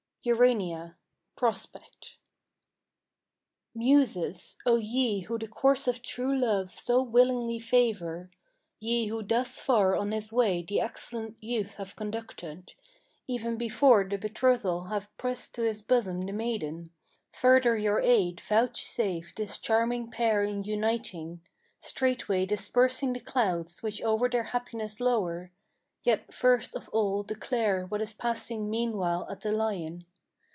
URANIA 0.23 0.97
PROSPECT 1.35 2.17
Muses, 3.73 4.55
O 4.67 4.75
ye 4.75 5.21
who 5.21 5.39
the 5.39 5.47
course 5.47 5.87
of 5.87 6.03
true 6.03 6.37
love 6.37 6.69
so 6.69 7.01
willingly 7.01 7.57
favor, 7.57 8.29
Ye 8.79 9.07
who 9.07 9.23
thus 9.23 9.57
far 9.57 9.95
on 9.95 10.11
his 10.11 10.31
way 10.31 10.61
the 10.61 10.79
excellent 10.79 11.37
youth 11.41 11.77
have 11.77 11.95
conducted, 11.95 12.75
Even 13.27 13.57
before 13.57 14.03
the 14.07 14.19
betrothal 14.19 14.83
have 14.89 15.09
pressed 15.17 15.55
to 15.55 15.63
his 15.63 15.81
bosom 15.81 16.21
the 16.21 16.33
maiden; 16.33 16.91
Further 17.31 17.75
your 17.75 17.99
aid 17.99 18.41
vouchsafe 18.41 19.33
this 19.33 19.57
charming 19.57 20.11
pair 20.11 20.43
in 20.43 20.63
uniting, 20.63 21.41
Straightway 21.79 22.45
dispersing 22.45 23.13
the 23.13 23.19
clouds 23.19 23.81
which 23.81 24.03
over 24.03 24.29
their 24.29 24.43
happiness 24.53 24.99
lower! 24.99 25.49
Yet 26.03 26.31
first 26.31 26.75
of 26.75 26.89
all 26.89 27.23
declare 27.23 27.87
what 27.87 28.03
is 28.03 28.13
passing 28.13 28.69
meanwhile 28.69 29.25
at 29.27 29.41
the 29.41 29.51
Lion. 29.51 30.05